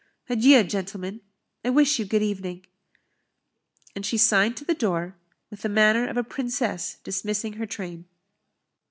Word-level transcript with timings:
Adieu, 0.31 0.63
gentlemen, 0.63 1.21
I 1.63 1.69
wish 1.69 1.99
you 1.99 2.05
good 2.05 2.23
evening." 2.23 2.65
And 3.95 4.03
she 4.03 4.17
signed 4.17 4.57
to 4.57 4.65
the 4.65 4.73
door, 4.73 5.15
with 5.51 5.61
the 5.61 5.69
manner 5.69 6.07
of 6.07 6.17
a 6.17 6.23
princess 6.23 6.97
dismissing 7.03 7.53
her 7.53 7.67
train. 7.67 8.05